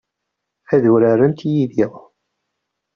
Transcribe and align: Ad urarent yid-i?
Ad 0.73 0.83
urarent 0.93 1.45
yid-i? 1.51 1.85